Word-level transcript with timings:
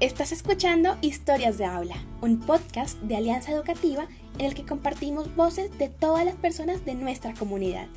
Estás 0.00 0.30
escuchando 0.30 0.96
Historias 1.00 1.58
de 1.58 1.64
Aula, 1.64 1.96
un 2.20 2.38
podcast 2.38 3.00
de 3.00 3.16
Alianza 3.16 3.50
Educativa 3.50 4.06
en 4.38 4.46
el 4.46 4.54
que 4.54 4.64
compartimos 4.64 5.34
voces 5.34 5.76
de 5.76 5.88
todas 5.88 6.24
las 6.24 6.36
personas 6.36 6.84
de 6.84 6.94
nuestra 6.94 7.34
comunidad. 7.34 7.88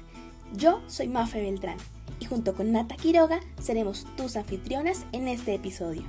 Yo 0.56 0.82
soy 0.88 1.08
Mafe 1.08 1.44
Beltrán 1.44 1.78
y 2.20 2.26
junto 2.26 2.56
con 2.56 2.72
Nata 2.72 2.96
Quiroga 2.96 3.42
seremos 3.62 4.08
tus 4.18 4.36
anfitrionas 4.36 5.06
en 5.12 5.28
este 5.28 5.54
episodio. 5.54 6.02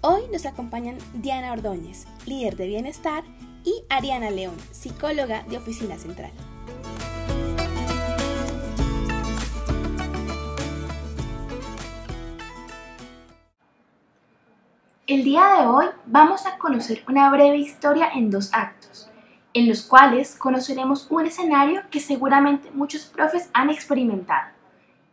Hoy 0.00 0.22
nos 0.32 0.44
acompañan 0.44 0.98
Diana 1.14 1.52
Ordóñez, 1.52 2.06
líder 2.26 2.56
de 2.56 2.66
bienestar, 2.66 3.22
y 3.64 3.84
Ariana 3.90 4.32
León, 4.32 4.56
psicóloga 4.72 5.44
de 5.44 5.56
Oficina 5.56 5.98
Central. 5.98 6.32
El 15.12 15.24
día 15.24 15.56
de 15.58 15.66
hoy 15.66 15.84
vamos 16.06 16.46
a 16.46 16.56
conocer 16.56 17.04
una 17.06 17.30
breve 17.30 17.58
historia 17.58 18.08
en 18.14 18.30
dos 18.30 18.48
actos, 18.54 19.10
en 19.52 19.68
los 19.68 19.82
cuales 19.82 20.34
conoceremos 20.36 21.06
un 21.10 21.26
escenario 21.26 21.82
que 21.90 22.00
seguramente 22.00 22.70
muchos 22.72 23.02
profes 23.02 23.50
han 23.52 23.68
experimentado 23.68 24.48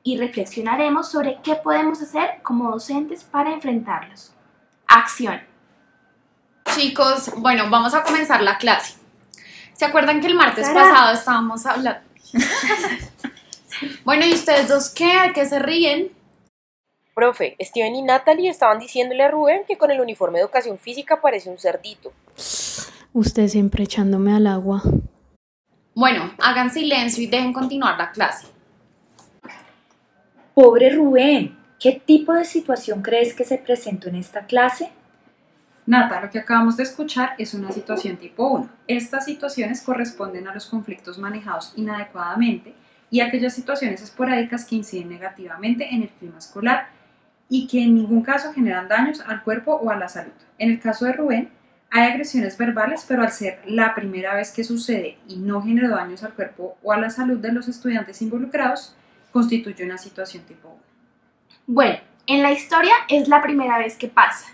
y 0.01 0.17
reflexionaremos 0.17 1.11
sobre 1.11 1.39
qué 1.43 1.55
podemos 1.55 2.01
hacer 2.01 2.41
como 2.43 2.71
docentes 2.71 3.25
para 3.25 3.51
enfrentarlos. 3.51 4.31
Acción. 4.87 5.41
Chicos, 6.73 7.33
bueno, 7.35 7.69
vamos 7.69 7.93
a 7.93 8.01
comenzar 8.01 8.41
la 8.41 8.57
clase. 8.57 8.95
¿Se 9.73 9.83
acuerdan 9.83 10.21
que 10.21 10.27
el 10.27 10.35
martes 10.35 10.69
pasado 10.69 11.11
estábamos 11.11 11.65
hablando? 11.65 11.99
bueno, 14.05 14.25
¿y 14.25 14.33
ustedes 14.33 14.69
dos 14.69 14.91
qué? 14.91 15.33
¿Qué 15.35 15.45
se 15.45 15.59
ríen? 15.59 16.17
Profe, 17.19 17.57
Steven 17.59 17.95
y 17.95 18.01
Natalie 18.01 18.49
estaban 18.49 18.79
diciéndole 18.79 19.23
a 19.23 19.27
Rubén 19.29 19.63
que 19.67 19.77
con 19.77 19.91
el 19.91 19.99
uniforme 19.99 20.37
de 20.37 20.43
educación 20.45 20.77
física 20.77 21.19
parece 21.19 21.49
un 21.49 21.57
cerdito. 21.57 22.13
Usted 23.11 23.49
siempre 23.49 23.83
echándome 23.83 24.31
al 24.31 24.47
agua. 24.47 24.81
Bueno, 25.93 26.31
hagan 26.41 26.71
silencio 26.71 27.21
y 27.21 27.27
dejen 27.27 27.51
continuar 27.51 27.97
la 27.97 28.11
clase. 28.11 28.47
Pobre 30.53 30.91
Rubén, 30.91 31.57
¿qué 31.77 32.01
tipo 32.05 32.31
de 32.31 32.45
situación 32.45 33.01
crees 33.01 33.33
que 33.33 33.43
se 33.43 33.57
presentó 33.57 34.07
en 34.07 34.15
esta 34.15 34.45
clase? 34.45 34.89
Nata, 35.87 36.21
lo 36.21 36.29
que 36.29 36.39
acabamos 36.39 36.77
de 36.77 36.83
escuchar 36.83 37.33
es 37.37 37.53
una 37.53 37.73
situación 37.73 38.15
tipo 38.15 38.47
1. 38.47 38.69
Estas 38.87 39.25
situaciones 39.25 39.81
corresponden 39.81 40.47
a 40.47 40.53
los 40.53 40.67
conflictos 40.67 41.17
manejados 41.17 41.73
inadecuadamente 41.75 42.73
y 43.11 43.19
a 43.19 43.25
aquellas 43.25 43.53
situaciones 43.53 44.01
esporádicas 44.01 44.63
que 44.63 44.77
inciden 44.77 45.09
negativamente 45.09 45.85
en 45.93 46.03
el 46.03 46.09
clima 46.11 46.37
escolar 46.37 46.97
y 47.49 47.67
que 47.67 47.83
en 47.83 47.95
ningún 47.95 48.21
caso 48.21 48.53
generan 48.53 48.87
daños 48.87 49.21
al 49.21 49.43
cuerpo 49.43 49.73
o 49.73 49.89
a 49.89 49.95
la 49.95 50.07
salud. 50.07 50.31
En 50.59 50.69
el 50.69 50.79
caso 50.79 51.05
de 51.05 51.13
Rubén, 51.13 51.49
hay 51.91 52.03
agresiones 52.11 52.57
verbales, 52.57 53.03
pero 53.07 53.23
al 53.23 53.31
ser 53.31 53.59
la 53.65 53.95
primera 53.95 54.35
vez 54.35 54.51
que 54.51 54.63
sucede 54.63 55.17
y 55.27 55.37
no 55.37 55.61
generó 55.61 55.89
daños 55.89 56.23
al 56.23 56.33
cuerpo 56.33 56.77
o 56.83 56.93
a 56.93 56.99
la 56.99 57.09
salud 57.09 57.39
de 57.39 57.51
los 57.51 57.67
estudiantes 57.67 58.21
involucrados, 58.21 58.95
constituye 59.31 59.83
una 59.83 59.97
situación 59.97 60.43
tipo 60.43 60.69
1. 60.69 60.77
Bueno, 61.65 61.97
en 62.27 62.43
la 62.43 62.51
historia 62.51 62.93
es 63.09 63.27
la 63.27 63.41
primera 63.41 63.79
vez 63.79 63.97
que 63.97 64.07
pasa, 64.07 64.47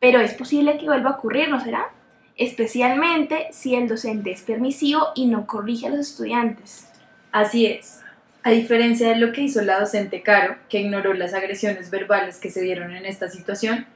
pero 0.00 0.18
es 0.20 0.34
posible 0.34 0.76
que 0.76 0.86
vuelva 0.86 1.10
a 1.10 1.14
ocurrir, 1.14 1.48
¿no 1.48 1.60
será? 1.60 1.90
Especialmente 2.36 3.46
si 3.52 3.76
el 3.76 3.86
docente 3.86 4.32
es 4.32 4.42
permisivo 4.42 5.08
y 5.14 5.26
no 5.26 5.46
corrige 5.46 5.86
a 5.86 5.90
los 5.90 6.00
estudiantes. 6.00 6.88
Así 7.30 7.66
es. 7.66 8.02
A 8.44 8.50
diferencia 8.50 9.08
de 9.08 9.16
lo 9.16 9.32
que 9.32 9.42
hizo 9.42 9.62
la 9.62 9.78
docente 9.78 10.22
Caro, 10.22 10.56
que 10.68 10.80
ignoró 10.80 11.14
las 11.14 11.32
agresiones 11.32 11.90
verbales 11.90 12.38
que 12.38 12.50
se 12.50 12.60
dieron 12.60 12.90
en 12.90 13.06
esta 13.06 13.30
situación, 13.30 13.86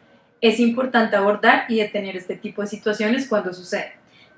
es 0.40 0.60
importante 0.60 1.16
abordar 1.16 1.64
y 1.68 1.80
detener 1.80 2.16
este 2.16 2.36
tipo 2.36 2.62
de 2.62 2.68
situaciones 2.68 3.26
cuando 3.26 3.52
suceden, 3.52 3.90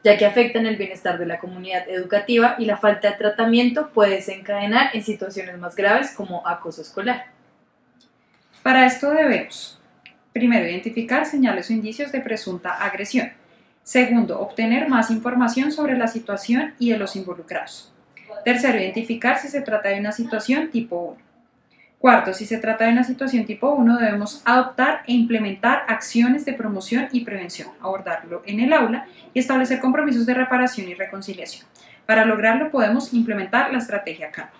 ya 0.03 0.16
que 0.16 0.25
afectan 0.25 0.65
el 0.65 0.77
bienestar 0.77 1.19
de 1.19 1.27
la 1.27 1.38
comunidad 1.38 1.87
educativa 1.91 2.56
y 2.59 2.65
la 2.65 2.78
falta 2.78 3.10
de 3.10 3.19
tratamiento 3.19 3.91
puede 3.91 4.15
desencadenar 4.15 4.97
en 4.97 5.03
situaciones 5.03 5.59
más 5.59 5.77
graves 5.77 6.12
como 6.12 6.47
acoso 6.49 6.81
escolar. 6.81 7.27
Para 8.62 8.87
esto 8.87 9.10
debemos, 9.10 9.78
primero, 10.33 10.66
identificar 10.66 11.27
señales 11.27 11.69
o 11.69 11.75
indicios 11.75 12.12
de 12.12 12.22
presunta 12.22 12.83
agresión. 12.83 13.31
Segundo, 13.83 14.41
obtener 14.41 14.88
más 14.88 15.10
información 15.10 15.71
sobre 15.71 15.99
la 15.99 16.09
situación 16.09 16.75
y 16.78 16.93
de 16.93 16.99
los 16.99 17.15
involucrados. 17.15 17.93
Tercero, 18.44 18.78
identificar 18.78 19.39
si 19.39 19.49
se 19.49 19.61
trata 19.61 19.91
de 19.91 20.00
una 20.00 20.12
situación 20.12 20.71
tipo 20.71 21.16
1. 21.16 21.28
Cuarto, 21.99 22.33
si 22.33 22.47
se 22.47 22.59
trata 22.59 22.84
de 22.84 22.93
una 22.93 23.03
situación 23.03 23.44
tipo 23.44 23.71
1, 23.71 23.99
debemos 23.99 24.41
adoptar 24.44 25.03
e 25.06 25.12
implementar 25.12 25.84
acciones 25.89 26.44
de 26.44 26.53
promoción 26.53 27.09
y 27.11 27.25
prevención, 27.25 27.71
abordarlo 27.81 28.43
en 28.47 28.61
el 28.61 28.72
aula 28.72 29.06
y 29.34 29.41
establecer 29.41 29.81
compromisos 29.81 30.25
de 30.25 30.34
reparación 30.34 30.89
y 30.89 30.94
reconciliación. 30.94 31.66
Para 32.06 32.25
lograrlo 32.25 32.71
podemos 32.71 33.12
implementar 33.12 33.72
la 33.72 33.78
estrategia 33.78 34.31
CALMA. 34.31 34.53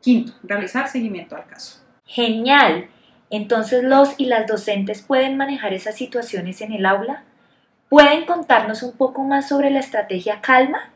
Quinto, 0.00 0.32
realizar 0.42 0.88
seguimiento 0.88 1.36
al 1.36 1.46
caso. 1.46 1.80
Genial. 2.04 2.88
Entonces 3.30 3.84
los 3.84 4.14
y 4.18 4.26
las 4.26 4.48
docentes 4.48 5.02
pueden 5.02 5.36
manejar 5.36 5.72
esas 5.72 5.96
situaciones 5.96 6.60
en 6.60 6.72
el 6.72 6.84
aula. 6.84 7.22
¿Pueden 7.88 8.24
contarnos 8.24 8.82
un 8.82 8.96
poco 8.96 9.22
más 9.22 9.48
sobre 9.48 9.70
la 9.70 9.78
estrategia 9.78 10.40
Calma? 10.40 10.90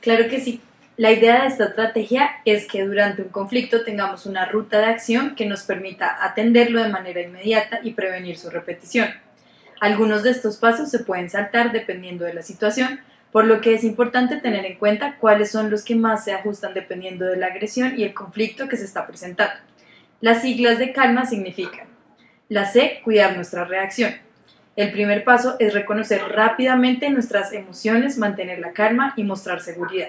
Claro 0.00 0.28
que 0.28 0.40
sí. 0.40 0.60
La 1.00 1.12
idea 1.12 1.40
de 1.40 1.48
esta 1.48 1.64
estrategia 1.64 2.30
es 2.44 2.66
que 2.68 2.84
durante 2.84 3.22
un 3.22 3.30
conflicto 3.30 3.84
tengamos 3.84 4.26
una 4.26 4.44
ruta 4.44 4.80
de 4.80 4.84
acción 4.84 5.34
que 5.34 5.46
nos 5.46 5.62
permita 5.62 6.22
atenderlo 6.22 6.82
de 6.82 6.90
manera 6.90 7.22
inmediata 7.22 7.80
y 7.82 7.94
prevenir 7.94 8.36
su 8.36 8.50
repetición. 8.50 9.08
Algunos 9.80 10.22
de 10.22 10.32
estos 10.32 10.58
pasos 10.58 10.90
se 10.90 10.98
pueden 10.98 11.30
saltar 11.30 11.72
dependiendo 11.72 12.26
de 12.26 12.34
la 12.34 12.42
situación, 12.42 13.00
por 13.32 13.46
lo 13.46 13.62
que 13.62 13.72
es 13.72 13.82
importante 13.82 14.36
tener 14.36 14.66
en 14.66 14.76
cuenta 14.76 15.16
cuáles 15.16 15.50
son 15.50 15.70
los 15.70 15.84
que 15.84 15.94
más 15.94 16.22
se 16.22 16.34
ajustan 16.34 16.74
dependiendo 16.74 17.24
de 17.24 17.38
la 17.38 17.46
agresión 17.46 17.98
y 17.98 18.04
el 18.04 18.12
conflicto 18.12 18.68
que 18.68 18.76
se 18.76 18.84
está 18.84 19.06
presentando. 19.06 19.54
Las 20.20 20.42
siglas 20.42 20.78
de 20.78 20.92
calma 20.92 21.24
significan 21.24 21.86
la 22.50 22.66
C, 22.66 23.00
cuidar 23.02 23.34
nuestra 23.36 23.64
reacción. 23.64 24.16
El 24.76 24.92
primer 24.92 25.24
paso 25.24 25.56
es 25.60 25.72
reconocer 25.72 26.20
rápidamente 26.28 27.08
nuestras 27.08 27.54
emociones, 27.54 28.18
mantener 28.18 28.58
la 28.58 28.72
calma 28.72 29.14
y 29.16 29.24
mostrar 29.24 29.62
seguridad. 29.62 30.08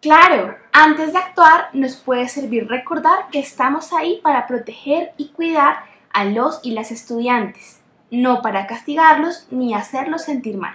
Claro, 0.00 0.56
antes 0.72 1.12
de 1.12 1.18
actuar 1.18 1.68
nos 1.74 1.96
puede 1.96 2.26
servir 2.28 2.66
recordar 2.68 3.28
que 3.30 3.38
estamos 3.38 3.92
ahí 3.92 4.20
para 4.22 4.46
proteger 4.46 5.12
y 5.18 5.28
cuidar 5.28 5.84
a 6.10 6.24
los 6.24 6.60
y 6.62 6.70
las 6.70 6.90
estudiantes, 6.90 7.80
no 8.10 8.40
para 8.40 8.66
castigarlos 8.66 9.46
ni 9.50 9.74
hacerlos 9.74 10.24
sentir 10.24 10.56
mal. 10.56 10.74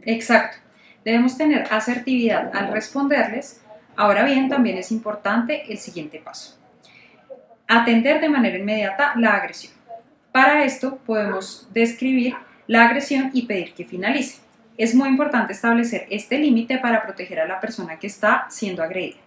Exacto. 0.00 0.56
Debemos 1.04 1.36
tener 1.36 1.66
asertividad 1.70 2.56
al 2.56 2.72
responderles. 2.72 3.62
Ahora 3.96 4.24
bien, 4.24 4.48
también 4.48 4.78
es 4.78 4.90
importante 4.90 5.70
el 5.70 5.76
siguiente 5.76 6.18
paso. 6.18 6.58
Atender 7.68 8.20
de 8.20 8.30
manera 8.30 8.56
inmediata 8.56 9.12
la 9.16 9.34
agresión. 9.34 9.74
Para 10.32 10.64
esto 10.64 10.96
podemos 11.04 11.68
describir 11.72 12.34
la 12.66 12.86
agresión 12.86 13.30
y 13.34 13.46
pedir 13.46 13.74
que 13.74 13.84
finalice. 13.84 14.43
Es 14.76 14.92
muy 14.92 15.08
importante 15.08 15.52
establecer 15.52 16.06
este 16.10 16.36
límite 16.36 16.78
para 16.78 17.04
proteger 17.04 17.38
a 17.38 17.46
la 17.46 17.60
persona 17.60 17.98
que 17.98 18.08
está 18.08 18.46
siendo 18.50 18.82
agredida. 18.82 19.18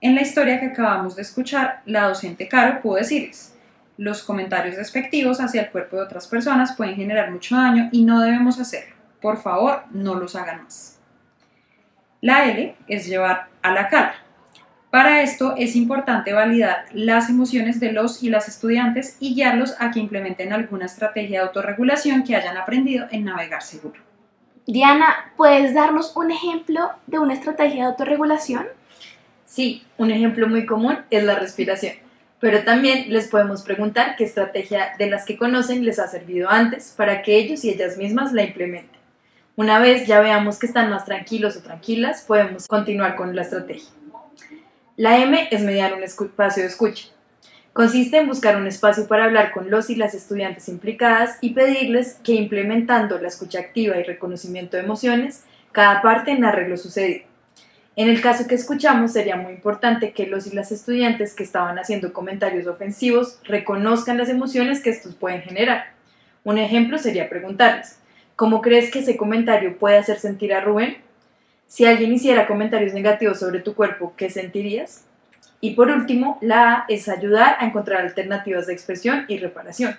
En 0.00 0.14
la 0.14 0.22
historia 0.22 0.58
que 0.58 0.66
acabamos 0.66 1.14
de 1.14 1.22
escuchar, 1.22 1.82
la 1.84 2.08
docente 2.08 2.48
Caro 2.48 2.80
pudo 2.80 2.96
decirles, 2.96 3.54
los 3.98 4.22
comentarios 4.22 4.76
despectivos 4.76 5.40
hacia 5.40 5.62
el 5.62 5.70
cuerpo 5.70 5.96
de 5.96 6.02
otras 6.02 6.26
personas 6.26 6.74
pueden 6.74 6.96
generar 6.96 7.30
mucho 7.30 7.54
daño 7.54 7.90
y 7.92 8.04
no 8.04 8.22
debemos 8.22 8.58
hacerlo. 8.58 8.96
Por 9.20 9.40
favor, 9.42 9.82
no 9.90 10.14
los 10.14 10.34
hagan 10.36 10.64
más. 10.64 10.98
La 12.22 12.46
L 12.46 12.74
es 12.88 13.06
llevar 13.06 13.48
a 13.60 13.72
la 13.72 13.88
calma. 13.88 14.14
Para 14.90 15.22
esto 15.22 15.54
es 15.56 15.76
importante 15.76 16.32
validar 16.32 16.86
las 16.92 17.28
emociones 17.28 17.78
de 17.78 17.92
los 17.92 18.22
y 18.22 18.30
las 18.30 18.48
estudiantes 18.48 19.18
y 19.20 19.34
guiarlos 19.34 19.74
a 19.78 19.90
que 19.90 20.00
implementen 20.00 20.52
alguna 20.52 20.86
estrategia 20.86 21.40
de 21.40 21.46
autorregulación 21.46 22.24
que 22.24 22.36
hayan 22.36 22.56
aprendido 22.56 23.06
en 23.10 23.24
navegar 23.24 23.62
seguro. 23.62 24.11
Diana, 24.66 25.32
¿puedes 25.36 25.74
darnos 25.74 26.16
un 26.16 26.30
ejemplo 26.30 26.90
de 27.08 27.18
una 27.18 27.34
estrategia 27.34 27.84
de 27.84 27.90
autorregulación? 27.90 28.66
Sí, 29.44 29.84
un 29.98 30.10
ejemplo 30.10 30.46
muy 30.46 30.66
común 30.66 30.98
es 31.10 31.24
la 31.24 31.34
respiración, 31.34 31.94
pero 32.38 32.62
también 32.62 33.12
les 33.12 33.28
podemos 33.28 33.62
preguntar 33.62 34.14
qué 34.16 34.24
estrategia 34.24 34.92
de 34.98 35.10
las 35.10 35.24
que 35.24 35.36
conocen 35.36 35.84
les 35.84 35.98
ha 35.98 36.06
servido 36.06 36.48
antes 36.48 36.94
para 36.96 37.22
que 37.22 37.36
ellos 37.36 37.64
y 37.64 37.70
ellas 37.70 37.96
mismas 37.96 38.32
la 38.32 38.44
implementen. 38.44 39.00
Una 39.56 39.80
vez 39.80 40.06
ya 40.06 40.20
veamos 40.20 40.58
que 40.58 40.66
están 40.66 40.90
más 40.90 41.04
tranquilos 41.04 41.56
o 41.56 41.62
tranquilas, 41.62 42.22
podemos 42.22 42.68
continuar 42.68 43.16
con 43.16 43.34
la 43.34 43.42
estrategia. 43.42 43.90
La 44.96 45.18
M 45.18 45.48
es 45.50 45.62
mediar 45.62 45.92
un 45.92 46.04
espacio 46.04 46.62
de 46.62 46.68
escucha. 46.68 47.08
Consiste 47.72 48.18
en 48.18 48.28
buscar 48.28 48.56
un 48.56 48.66
espacio 48.66 49.08
para 49.08 49.24
hablar 49.24 49.50
con 49.50 49.70
los 49.70 49.88
y 49.88 49.94
las 49.94 50.12
estudiantes 50.12 50.68
implicadas 50.68 51.38
y 51.40 51.54
pedirles 51.54 52.18
que 52.22 52.34
implementando 52.34 53.18
la 53.18 53.28
escucha 53.28 53.60
activa 53.60 53.96
y 53.96 54.02
reconocimiento 54.02 54.76
de 54.76 54.82
emociones, 54.82 55.44
cada 55.72 56.02
parte 56.02 56.38
narre 56.38 56.68
lo 56.68 56.76
sucedido. 56.76 57.24
En 57.96 58.10
el 58.10 58.20
caso 58.20 58.46
que 58.46 58.56
escuchamos, 58.56 59.12
sería 59.12 59.36
muy 59.36 59.54
importante 59.54 60.12
que 60.12 60.26
los 60.26 60.46
y 60.46 60.54
las 60.54 60.70
estudiantes 60.70 61.32
que 61.34 61.44
estaban 61.44 61.78
haciendo 61.78 62.12
comentarios 62.12 62.66
ofensivos 62.66 63.38
reconozcan 63.44 64.18
las 64.18 64.28
emociones 64.28 64.82
que 64.82 64.90
estos 64.90 65.14
pueden 65.14 65.40
generar. 65.40 65.92
Un 66.44 66.58
ejemplo 66.58 66.98
sería 66.98 67.30
preguntarles, 67.30 67.98
¿cómo 68.36 68.60
crees 68.60 68.90
que 68.90 68.98
ese 68.98 69.16
comentario 69.16 69.78
puede 69.78 69.96
hacer 69.96 70.18
sentir 70.18 70.52
a 70.52 70.60
Rubén? 70.60 70.98
Si 71.66 71.86
alguien 71.86 72.12
hiciera 72.12 72.46
comentarios 72.46 72.92
negativos 72.92 73.38
sobre 73.38 73.60
tu 73.60 73.74
cuerpo, 73.74 74.12
¿qué 74.14 74.28
sentirías? 74.28 75.06
Y 75.64 75.76
por 75.76 75.90
último, 75.90 76.38
la 76.40 76.72
A 76.72 76.84
es 76.88 77.08
ayudar 77.08 77.56
a 77.60 77.66
encontrar 77.66 78.00
alternativas 78.00 78.66
de 78.66 78.72
expresión 78.72 79.24
y 79.28 79.38
reparación. 79.38 79.96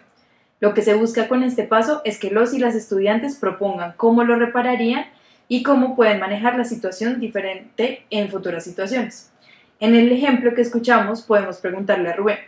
Lo 0.60 0.74
que 0.74 0.81
se 0.81 0.94
busca 0.94 1.30
con 1.30 1.42
este 1.42 1.63
paso 1.63 2.01
es 2.04 2.19
que 2.19 2.31
los 2.31 2.54
y 2.54 2.60
las 2.60 2.75
estudiantes 2.75 3.38
propongan 3.38 3.94
cómo 3.95 4.25
lo 4.25 4.36
repararían 4.36 5.06
y 5.48 5.63
cómo 5.63 5.95
pueden 5.95 6.19
manejar 6.19 6.57
la 6.57 6.65
situación 6.65 7.21
diferente 7.21 8.06
en 8.10 8.30
futuras 8.30 8.65
situaciones. 8.65 9.31
En 9.80 9.95
el 9.95 10.12
ejemplo 10.12 10.54
que 10.54 10.62
escuchamos, 10.62 11.21
podemos 11.21 11.60
preguntarle 11.60 12.10
a 12.10 12.15
Rubén, 12.18 12.39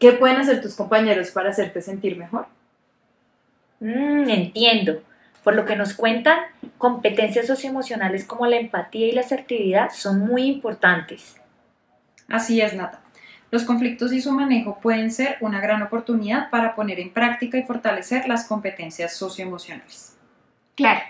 ¿qué 0.00 0.10
pueden 0.10 0.38
hacer 0.38 0.60
tus 0.60 0.74
compañeros 0.74 1.30
para 1.30 1.50
hacerte 1.50 1.80
sentir 1.80 2.16
mejor? 2.16 2.46
Mm, 3.78 4.30
entiendo. 4.30 5.00
Por 5.44 5.54
lo 5.54 5.64
que 5.64 5.76
nos 5.76 5.94
cuentan, 5.94 6.40
competencias 6.76 7.46
socioemocionales 7.46 8.24
como 8.24 8.46
la 8.46 8.56
empatía 8.56 9.06
y 9.06 9.12
la 9.12 9.20
asertividad 9.20 9.90
son 9.92 10.18
muy 10.18 10.46
importantes. 10.46 11.37
Así 12.28 12.60
es, 12.60 12.74
Nata. 12.74 13.00
Los 13.50 13.64
conflictos 13.64 14.12
y 14.12 14.20
su 14.20 14.30
manejo 14.32 14.78
pueden 14.78 15.10
ser 15.10 15.38
una 15.40 15.60
gran 15.60 15.82
oportunidad 15.82 16.50
para 16.50 16.74
poner 16.74 17.00
en 17.00 17.12
práctica 17.12 17.56
y 17.56 17.62
fortalecer 17.62 18.28
las 18.28 18.46
competencias 18.46 19.16
socioemocionales. 19.16 20.14
Claro. 20.74 21.00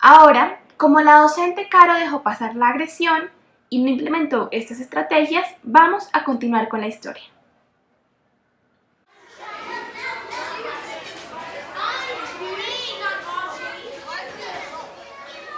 Ahora, 0.00 0.60
como 0.76 1.00
la 1.00 1.18
docente 1.18 1.68
Caro 1.68 1.94
dejó 1.94 2.24
pasar 2.24 2.56
la 2.56 2.70
agresión 2.70 3.30
y 3.70 3.82
no 3.84 3.90
implementó 3.90 4.48
estas 4.50 4.80
estrategias, 4.80 5.46
vamos 5.62 6.08
a 6.12 6.24
continuar 6.24 6.68
con 6.68 6.80
la 6.80 6.88
historia. 6.88 7.22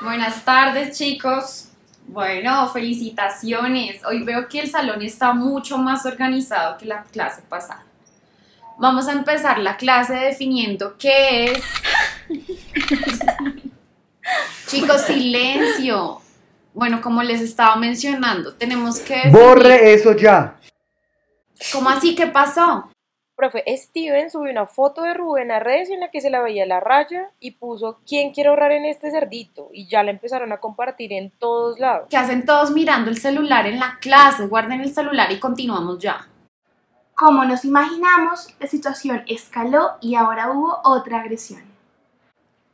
Buenas 0.03 0.45
tardes, 0.45 0.99
chicos. 0.99 1.74
Bueno, 2.07 2.69
felicitaciones. 2.69 4.05
Hoy 4.05 4.23
veo 4.23 4.49
que 4.49 4.61
el 4.61 4.71
salón 4.71 5.03
está 5.03 5.33
mucho 5.33 5.79
más 5.79 6.05
organizado 6.07 6.77
que 6.79 6.87
la 6.87 7.03
clase 7.05 7.43
pasada. 7.43 7.83
Vamos 8.79 9.09
a 9.09 9.13
empezar 9.13 9.59
la 9.59 9.77
clase 9.77 10.15
definiendo 10.15 10.97
qué 10.99 11.47
es. 11.47 11.63
chicos, 14.67 15.01
silencio. 15.03 16.21
Bueno, 16.73 17.01
como 17.01 17.23
les 17.23 17.41
estaba 17.41 17.77
mencionando, 17.77 18.55
tenemos 18.55 18.99
que... 18.99 19.15
definir- 19.17 19.31
Borre 19.33 19.93
eso 19.95 20.17
ya. 20.17 20.57
¿Cómo 21.73 21.89
así? 21.89 22.15
¿Qué 22.17 22.27
pasó? 22.27 22.91
Profe, 23.45 23.63
Steven 23.77 24.31
subió 24.31 24.51
una 24.51 24.65
foto 24.65 25.03
de 25.03 25.13
Rubén 25.13 25.51
a 25.51 25.61
redes 25.61 25.91
en 25.91 26.01
la 26.01 26.09
que 26.09 26.23
se 26.23 26.31
la 26.31 26.41
veía 26.41 26.65
la 26.65 26.81
raya 26.81 27.29
y 27.41 27.51
puso 27.51 28.01
¿Quién 28.07 28.33
quiere 28.33 28.49
ahorrar 28.49 28.73
en 28.73 28.87
este 28.87 29.11
cerdito? 29.11 29.69
Y 29.71 29.87
ya 29.87 30.03
la 30.03 30.13
empezaron 30.13 30.51
a 30.53 30.61
compartir 30.61 31.13
en 31.13 31.31
todos 31.31 31.79
lados. 31.79 32.07
¿Qué 32.09 32.17
hacen 32.17 32.47
todos 32.47 32.71
mirando 32.71 33.11
el 33.11 33.19
celular 33.19 33.67
en 33.67 33.79
la 33.79 33.99
clase? 34.01 34.47
Guarden 34.47 34.81
el 34.81 34.95
celular 34.95 35.31
y 35.31 35.39
continuamos 35.39 35.99
ya. 35.99 36.27
Como 37.15 37.45
nos 37.45 37.67
imaginamos, 37.67 38.49
la 38.59 38.67
situación 38.67 39.25
escaló 39.27 39.99
y 40.01 40.15
ahora 40.15 40.51
hubo 40.51 40.81
otra 40.83 41.21
agresión. 41.21 41.61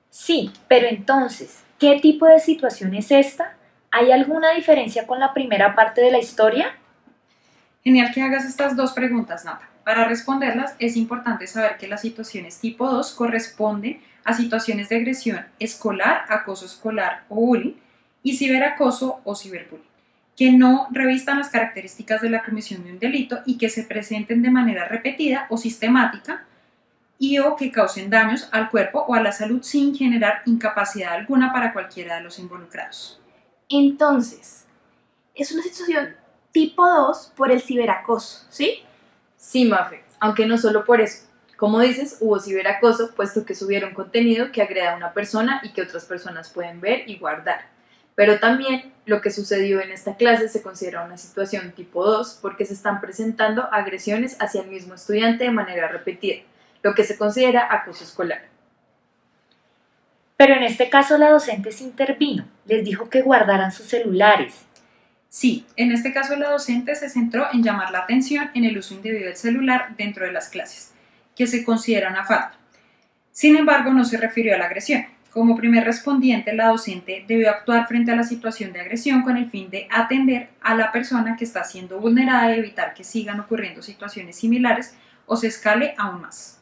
Sí, 0.09 0.53
pero 0.69 0.87
entonces, 0.87 1.65
¿qué 1.81 1.99
tipo 1.99 2.27
de 2.27 2.39
situación 2.39 2.95
es 2.95 3.11
esta? 3.11 3.57
¿Hay 3.91 4.13
alguna 4.13 4.53
diferencia 4.53 5.05
con 5.05 5.19
la 5.19 5.35
primera 5.35 5.75
parte 5.75 6.01
de 6.01 6.13
la 6.13 6.21
historia? 6.21 6.79
Genial 7.83 8.13
que 8.15 8.23
hagas 8.23 8.45
estas 8.45 8.77
dos 8.77 8.93
preguntas, 8.93 9.45
Nata. 9.45 9.70
Para 9.85 10.07
responderlas 10.07 10.75
es 10.79 10.97
importante 10.97 11.47
saber 11.47 11.79
que 11.79 11.89
las 11.89 12.03
situaciones 12.03 12.59
tipo 12.59 12.89
2 12.89 13.13
corresponden 13.13 14.03
a 14.25 14.35
situaciones 14.35 14.89
de 14.89 14.97
agresión 14.97 15.47
escolar, 15.59 16.25
acoso 16.29 16.67
escolar 16.67 17.25
o 17.29 17.37
bullying 17.37 17.75
y 18.23 18.37
ciberacoso 18.37 19.21
o 19.25 19.35
ciberbullying, 19.35 19.87
que 20.37 20.53
no 20.53 20.89
revistan 20.91 21.39
las 21.39 21.49
características 21.49 22.21
de 22.21 22.31
la 22.31 22.43
comisión 22.43 22.85
de 22.85 22.93
un 22.93 22.99
delito 22.99 23.41
y 23.47 23.57
que 23.57 23.71
se 23.71 23.85
presenten 23.85 24.43
de 24.43 24.51
manera 24.51 24.87
repetida 24.87 25.47
o 25.49 25.57
sistemática 25.57 26.45
y 27.19 27.39
o 27.39 27.57
que 27.57 27.71
causen 27.71 28.11
daños 28.11 28.49
al 28.53 28.71
cuerpo 28.71 29.05
o 29.07 29.15
a 29.15 29.23
la 29.23 29.33
salud 29.33 29.63
sin 29.63 29.95
generar 29.95 30.43
incapacidad 30.47 31.15
alguna 31.15 31.53
para 31.53 31.73
cualquiera 31.73 32.17
de 32.17 32.23
los 32.23 32.39
involucrados. 32.39 33.21
Entonces, 33.69 34.67
es 35.35 35.53
una 35.53 35.63
situación 35.63 36.17
tipo 36.53 36.87
2 36.87 37.33
por 37.37 37.51
el 37.51 37.61
ciberacoso, 37.61 38.47
¿sí? 38.51 38.83
Sí, 39.41 39.65
Mafe, 39.65 40.05
aunque 40.21 40.45
no 40.45 40.59
solo 40.59 40.85
por 40.85 41.01
eso. 41.01 41.27
Como 41.57 41.81
dices, 41.81 42.19
hubo 42.21 42.39
ciberacoso, 42.39 43.15
puesto 43.15 43.47
que 43.47 43.55
subieron 43.55 43.95
contenido 43.95 44.53
que 44.53 44.61
agreda 44.61 44.93
a 44.93 44.97
una 44.97 45.15
persona 45.15 45.63
y 45.65 45.73
que 45.73 45.81
otras 45.81 46.05
personas 46.05 46.51
pueden 46.51 46.83
ver 46.83 47.09
y 47.09 47.19
guardar. 47.19 47.63
Pero 48.15 48.39
también 48.39 48.93
lo 49.07 49.23
que 49.23 49.31
sucedió 49.31 49.81
en 49.81 49.93
esta 49.93 50.17
clase 50.17 50.51
se 50.51 50.63
considera 50.63 51.05
una 51.05 51.17
situación 51.17 51.73
tipo 51.73 52.05
2 52.05 52.39
porque 52.43 52.67
se 52.67 52.75
están 52.75 53.01
presentando 53.01 53.67
agresiones 53.73 54.37
hacia 54.41 54.61
el 54.61 54.69
mismo 54.69 54.95
estudiante 54.95 55.45
de 55.45 55.51
manera 55.51 55.89
repetida, 55.89 56.43
lo 56.83 56.95
que 56.95 57.05
se 57.05 57.17
considera 57.17 57.67
acoso 57.71 58.05
escolar. 58.05 58.43
Pero 60.37 60.55
en 60.55 60.65
este 60.65 60.91
caso 60.91 61.17
la 61.17 61.31
docente 61.31 61.73
se 61.73 61.85
intervino, 61.85 62.47
les 62.67 62.85
dijo 62.85 63.09
que 63.09 63.23
guardaran 63.23 63.73
sus 63.73 63.87
celulares. 63.87 64.67
Sí, 65.31 65.65
en 65.77 65.93
este 65.93 66.13
caso 66.13 66.35
la 66.35 66.51
docente 66.51 66.97
se 66.97 67.09
centró 67.09 67.47
en 67.53 67.63
llamar 67.63 67.93
la 67.93 68.01
atención 68.01 68.51
en 68.53 68.65
el 68.65 68.77
uso 68.77 68.95
indebido 68.95 69.27
del 69.27 69.37
celular 69.37 69.95
dentro 69.97 70.27
de 70.27 70.33
las 70.33 70.49
clases, 70.49 70.93
que 71.37 71.47
se 71.47 71.65
considera 71.65 72.11
una 72.11 72.25
falta. 72.25 72.55
Sin 73.31 73.57
embargo, 73.57 73.93
no 73.93 74.05
se 74.05 74.17
refirió 74.17 74.57
a 74.57 74.59
la 74.59 74.67
agresión. 74.67 75.07
Como 75.33 75.57
primer 75.57 75.85
respondiente, 75.85 76.53
la 76.53 76.67
docente 76.67 77.25
debió 77.29 77.49
actuar 77.49 77.87
frente 77.87 78.11
a 78.11 78.17
la 78.17 78.25
situación 78.25 78.73
de 78.73 78.81
agresión 78.81 79.23
con 79.23 79.37
el 79.37 79.49
fin 79.49 79.71
de 79.71 79.87
atender 79.93 80.51
a 80.61 80.75
la 80.75 80.91
persona 80.91 81.37
que 81.37 81.45
está 81.45 81.63
siendo 81.63 82.01
vulnerada 82.01 82.53
y 82.53 82.59
evitar 82.59 82.93
que 82.93 83.05
sigan 83.05 83.39
ocurriendo 83.39 83.83
situaciones 83.83 84.35
similares 84.35 84.97
o 85.27 85.37
se 85.37 85.47
escale 85.47 85.95
aún 85.97 86.23
más. 86.23 86.61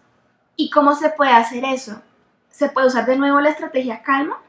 ¿Y 0.57 0.69
cómo 0.69 0.95
se 0.95 1.09
puede 1.09 1.33
hacer 1.33 1.65
eso? 1.65 2.03
¿Se 2.51 2.69
puede 2.69 2.89
usar 2.89 3.07
de 3.07 3.17
nuevo 3.17 3.41
la 3.41 3.49
estrategia 3.49 4.03
calma? 4.03 4.43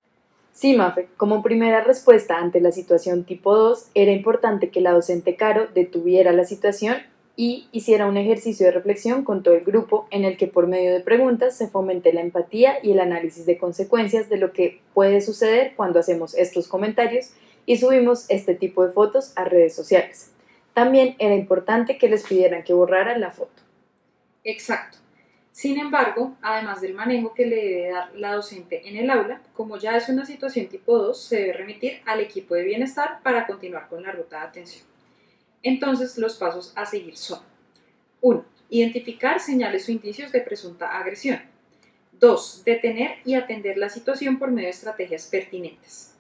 Sí, 0.60 0.76
Mafe, 0.76 1.08
como 1.16 1.42
primera 1.42 1.86
respuesta 1.86 2.38
ante 2.38 2.60
la 2.60 2.74
situación 2.74 3.24
tipo 3.24 3.56
2, 3.56 3.92
era 3.94 4.12
importante 4.12 4.72
que 4.72 4.82
la 4.82 4.92
docente 4.92 5.38
Caro 5.38 5.68
detuviera 5.74 6.34
la 6.34 6.44
situación 6.44 6.98
y 7.38 7.70
hiciera 7.72 8.08
un 8.08 8.18
ejercicio 8.18 8.66
de 8.66 8.74
reflexión 8.74 9.24
con 9.24 9.42
todo 9.42 9.54
el 9.54 9.64
grupo 9.64 10.06
en 10.12 10.26
el 10.26 10.36
que 10.36 10.48
por 10.48 10.68
medio 10.68 10.92
de 10.92 11.00
preguntas 11.00 11.56
se 11.56 11.70
fomente 11.70 12.12
la 12.12 12.20
empatía 12.20 12.74
y 12.84 12.92
el 12.92 13.00
análisis 13.00 13.46
de 13.46 13.58
consecuencias 13.58 14.28
de 14.28 14.36
lo 14.36 14.52
que 14.52 14.82
puede 14.94 15.22
suceder 15.22 15.76
cuando 15.78 15.98
hacemos 15.98 16.36
estos 16.36 16.68
comentarios 16.68 17.32
y 17.66 17.78
subimos 17.78 18.26
este 18.28 18.54
tipo 18.54 18.86
de 18.86 18.92
fotos 18.92 19.32
a 19.38 19.46
redes 19.46 19.74
sociales. 19.74 20.34
También 20.74 21.16
era 21.20 21.36
importante 21.36 21.98
que 21.98 22.10
les 22.10 22.24
pidieran 22.24 22.66
que 22.66 22.74
borraran 22.74 23.22
la 23.22 23.32
foto. 23.32 23.62
Exacto. 24.44 24.98
Sin 25.60 25.78
embargo, 25.78 26.38
además 26.42 26.80
del 26.80 26.94
manejo 26.94 27.34
que 27.34 27.46
le 27.46 27.58
debe 27.58 27.90
dar 27.90 28.16
la 28.16 28.34
docente 28.34 28.88
en 28.88 28.96
el 28.96 29.10
aula, 29.10 29.42
como 29.54 29.76
ya 29.76 29.98
es 29.98 30.08
una 30.08 30.26
situación 30.26 30.68
tipo 30.68 30.98
2, 30.98 31.22
se 31.22 31.36
debe 31.36 31.52
remitir 31.52 32.00
al 32.06 32.22
equipo 32.22 32.56
de 32.56 32.64
bienestar 32.64 33.22
para 33.24 33.46
continuar 33.46 33.90
con 33.90 34.02
la 34.02 34.14
ruta 34.14 34.40
de 34.40 34.46
atención. 34.46 34.86
Entonces, 35.62 36.18
los 36.18 36.38
pasos 36.38 36.72
a 36.78 36.86
seguir 36.86 37.18
son 37.18 37.42
1. 38.22 38.46
Identificar 38.70 39.42
señales 39.42 39.90
o 39.90 39.92
indicios 39.92 40.32
de 40.32 40.40
presunta 40.40 40.98
agresión. 40.98 41.42
2. 42.22 42.64
Detener 42.64 43.18
y 43.26 43.34
atender 43.34 43.78
la 43.78 43.90
situación 43.90 44.40
por 44.40 44.52
medio 44.52 44.68
de 44.68 44.72
estrategias 44.72 45.28
pertinentes. 45.28 46.16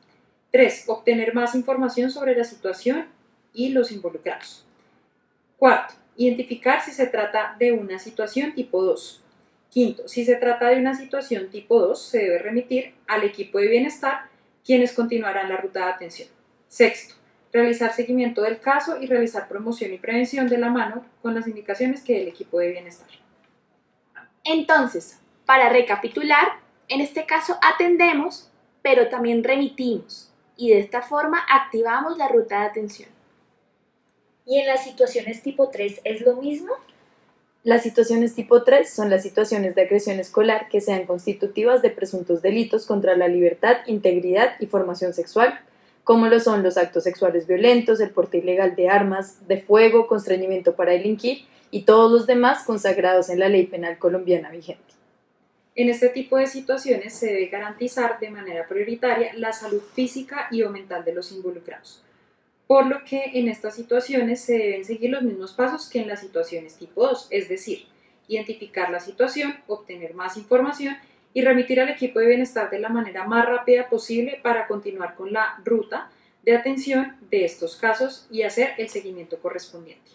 3. 0.51 0.83
Obtener 0.87 1.33
más 1.33 1.55
información 1.55 2.11
sobre 2.11 2.35
la 2.35 2.43
situación 2.43 3.07
y 3.53 3.69
los 3.69 3.93
involucrados. 3.93 4.65
4. 5.55 5.95
Identificar 6.17 6.81
si 6.83 6.91
se 6.91 7.07
trata 7.07 7.55
de 7.57 7.71
una 7.71 7.99
situación 7.99 8.53
tipo 8.53 8.83
2. 8.83 9.23
Quinto, 9.69 10.07
si 10.07 10.25
se 10.25 10.35
trata 10.35 10.69
de 10.69 10.77
una 10.77 10.95
situación 10.95 11.49
tipo 11.49 11.79
2, 11.79 12.01
se 12.01 12.19
debe 12.19 12.39
remitir 12.39 12.95
al 13.07 13.23
equipo 13.23 13.59
de 13.59 13.67
bienestar, 13.67 14.29
quienes 14.65 14.93
continuarán 14.93 15.49
la 15.49 15.57
ruta 15.57 15.85
de 15.85 15.91
atención. 15.91 16.29
Sexto, 16.67 17.15
realizar 17.51 17.93
seguimiento 17.93 18.41
del 18.41 18.59
caso 18.59 18.99
y 18.99 19.07
realizar 19.07 19.47
promoción 19.47 19.93
y 19.93 19.97
prevención 19.97 20.47
de 20.47 20.57
la 20.57 20.69
mano 20.69 21.05
con 21.21 21.35
las 21.35 21.47
indicaciones 21.47 22.03
que 22.03 22.13
dé 22.13 22.21
el 22.23 22.27
equipo 22.29 22.59
de 22.59 22.71
bienestar. 22.71 23.07
Entonces, 24.43 25.19
para 25.45 25.69
recapitular, 25.69 26.47
en 26.87 27.01
este 27.01 27.25
caso 27.25 27.57
atendemos, 27.61 28.49
pero 28.81 29.09
también 29.09 29.43
remitimos 29.43 30.31
y 30.57 30.71
de 30.71 30.79
esta 30.79 31.01
forma 31.01 31.39
activamos 31.49 32.17
la 32.17 32.27
ruta 32.27 32.61
de 32.61 32.67
atención. 32.67 33.09
¿Y 34.45 34.59
en 34.59 34.67
las 34.67 34.83
situaciones 34.83 35.43
tipo 35.43 35.69
3 35.69 36.01
es 36.03 36.21
lo 36.21 36.35
mismo? 36.37 36.73
Las 37.63 37.83
situaciones 37.83 38.35
tipo 38.35 38.63
3 38.63 38.89
son 38.89 39.09
las 39.09 39.21
situaciones 39.21 39.75
de 39.75 39.81
agresión 39.81 40.17
escolar 40.17 40.69
que 40.69 40.79
sean 40.79 41.05
constitutivas 41.05 41.81
de 41.81 41.89
presuntos 41.89 42.41
delitos 42.41 42.85
contra 42.85 43.17
la 43.17 43.27
libertad, 43.27 43.79
integridad 43.85 44.53
y 44.61 44.67
formación 44.67 45.13
sexual, 45.13 45.59
como 46.05 46.27
lo 46.27 46.39
son 46.39 46.63
los 46.63 46.77
actos 46.77 47.03
sexuales 47.03 47.47
violentos, 47.47 47.99
el 47.99 48.11
porte 48.11 48.37
ilegal 48.37 48.77
de 48.77 48.87
armas 48.87 49.45
de 49.47 49.61
fuego, 49.61 50.07
constreñimiento 50.07 50.75
para 50.75 50.93
delinquir 50.93 51.45
y 51.69 51.83
todos 51.83 52.09
los 52.09 52.27
demás 52.27 52.63
consagrados 52.63 53.29
en 53.29 53.39
la 53.39 53.49
ley 53.49 53.67
penal 53.67 53.97
colombiana 53.97 54.49
vigente. 54.49 54.93
En 55.75 55.89
este 55.89 56.07
tipo 56.09 56.37
de 56.37 56.47
situaciones 56.47 57.13
se 57.13 57.27
debe 57.27 57.47
garantizar 57.47 58.19
de 58.19 58.29
manera 58.29 58.67
prioritaria 58.67 59.33
la 59.35 59.51
salud 59.51 59.81
física 59.93 60.47
y 60.49 60.63
o 60.63 60.69
mental 60.69 61.03
de 61.03 61.13
los 61.13 61.31
involucrados, 61.33 62.01
por 62.69 62.85
lo 62.85 63.03
que 63.03 63.31
en 63.33 63.47
estas 63.47 63.73
situaciones 63.73 64.41
se 64.41 64.53
deben 64.53 64.85
seguir 64.85 65.09
los 65.09 65.23
mismos 65.23 65.53
pasos 65.53 65.89
que 65.89 66.01
en 66.01 66.07
las 66.07 66.19
situaciones 66.19 66.75
tipo 66.75 67.03
2, 67.03 67.29
es 67.31 67.49
decir, 67.49 67.87
identificar 68.27 68.91
la 68.91 68.99
situación, 68.99 69.55
obtener 69.65 70.13
más 70.13 70.37
información 70.37 70.95
y 71.33 71.41
remitir 71.41 71.79
al 71.79 71.89
equipo 71.89 72.19
de 72.19 72.27
bienestar 72.27 72.69
de 72.69 72.77
la 72.77 72.89
manera 72.89 73.25
más 73.25 73.47
rápida 73.47 73.89
posible 73.89 74.39
para 74.43 74.67
continuar 74.67 75.15
con 75.15 75.33
la 75.33 75.59
ruta 75.65 76.11
de 76.43 76.55
atención 76.55 77.17
de 77.31 77.43
estos 77.43 77.75
casos 77.75 78.27
y 78.29 78.43
hacer 78.43 78.73
el 78.77 78.87
seguimiento 78.87 79.39
correspondiente. 79.39 80.11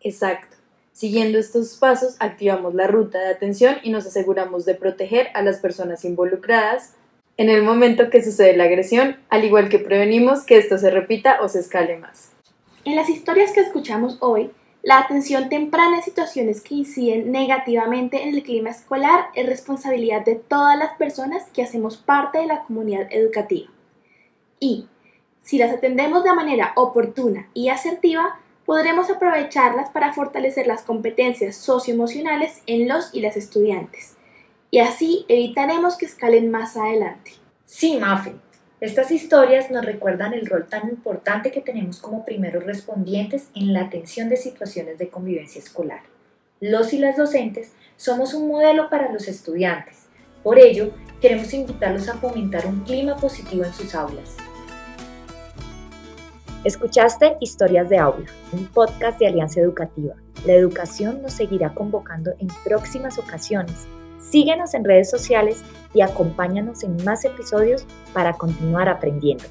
Exacto. 0.00 0.56
Siguiendo 0.92 1.40
estos 1.40 1.76
pasos, 1.76 2.14
activamos 2.20 2.76
la 2.76 2.86
ruta 2.86 3.18
de 3.18 3.30
atención 3.30 3.78
y 3.82 3.90
nos 3.90 4.06
aseguramos 4.06 4.64
de 4.64 4.76
proteger 4.76 5.26
a 5.34 5.42
las 5.42 5.58
personas 5.58 6.04
involucradas 6.04 6.94
en 7.36 7.50
el 7.50 7.62
momento 7.62 8.10
que 8.10 8.22
sucede 8.22 8.56
la 8.56 8.64
agresión, 8.64 9.16
al 9.28 9.44
igual 9.44 9.68
que 9.68 9.78
prevenimos 9.78 10.44
que 10.44 10.56
esto 10.56 10.78
se 10.78 10.90
repita 10.90 11.38
o 11.42 11.48
se 11.48 11.60
escale 11.60 11.96
más. 11.96 12.32
En 12.84 12.96
las 12.96 13.08
historias 13.08 13.52
que 13.52 13.60
escuchamos 13.60 14.18
hoy, 14.20 14.50
la 14.82 14.98
atención 14.98 15.48
temprana 15.48 15.96
en 15.96 16.02
situaciones 16.02 16.60
que 16.60 16.74
inciden 16.74 17.32
negativamente 17.32 18.22
en 18.22 18.34
el 18.34 18.42
clima 18.42 18.70
escolar 18.70 19.28
es 19.34 19.46
responsabilidad 19.46 20.24
de 20.24 20.34
todas 20.34 20.78
las 20.78 20.92
personas 20.98 21.44
que 21.54 21.62
hacemos 21.62 21.96
parte 21.96 22.38
de 22.38 22.46
la 22.46 22.64
comunidad 22.64 23.08
educativa. 23.10 23.70
Y, 24.60 24.86
si 25.42 25.58
las 25.58 25.72
atendemos 25.72 26.22
de 26.22 26.34
manera 26.34 26.72
oportuna 26.76 27.48
y 27.54 27.70
asertiva, 27.70 28.38
podremos 28.66 29.10
aprovecharlas 29.10 29.88
para 29.90 30.12
fortalecer 30.12 30.66
las 30.66 30.82
competencias 30.82 31.56
socioemocionales 31.56 32.62
en 32.66 32.86
los 32.86 33.14
y 33.14 33.20
las 33.20 33.38
estudiantes. 33.38 34.16
Y 34.74 34.80
así 34.80 35.24
evitaremos 35.28 35.96
que 35.96 36.06
escalen 36.06 36.50
más 36.50 36.76
adelante. 36.76 37.30
Sí, 37.64 37.96
Mafe, 37.96 38.34
estas 38.80 39.12
historias 39.12 39.70
nos 39.70 39.84
recuerdan 39.84 40.34
el 40.34 40.46
rol 40.46 40.66
tan 40.68 40.88
importante 40.88 41.52
que 41.52 41.60
tenemos 41.60 42.00
como 42.00 42.24
primeros 42.24 42.64
respondientes 42.64 43.50
en 43.54 43.72
la 43.72 43.82
atención 43.82 44.28
de 44.28 44.36
situaciones 44.36 44.98
de 44.98 45.10
convivencia 45.10 45.60
escolar. 45.60 46.00
Los 46.58 46.92
y 46.92 46.98
las 46.98 47.16
docentes 47.16 47.70
somos 47.96 48.34
un 48.34 48.48
modelo 48.48 48.90
para 48.90 49.12
los 49.12 49.28
estudiantes. 49.28 50.06
Por 50.42 50.58
ello, 50.58 50.90
queremos 51.20 51.54
invitarlos 51.54 52.08
a 52.08 52.14
fomentar 52.14 52.66
un 52.66 52.80
clima 52.80 53.14
positivo 53.14 53.62
en 53.62 53.74
sus 53.74 53.94
aulas. 53.94 54.36
Escuchaste 56.64 57.36
Historias 57.40 57.88
de 57.88 57.98
Aula, 57.98 58.26
un 58.50 58.66
podcast 58.66 59.20
de 59.20 59.28
Alianza 59.28 59.60
Educativa. 59.60 60.16
La 60.44 60.54
educación 60.54 61.22
nos 61.22 61.34
seguirá 61.34 61.72
convocando 61.72 62.32
en 62.40 62.48
próximas 62.64 63.20
ocasiones 63.20 63.86
Síguenos 64.30 64.74
en 64.74 64.84
redes 64.84 65.10
sociales 65.10 65.62
y 65.92 66.00
acompáñanos 66.00 66.82
en 66.82 67.02
más 67.04 67.24
episodios 67.24 67.86
para 68.12 68.32
continuar 68.32 68.88
aprendiendo. 68.88 69.44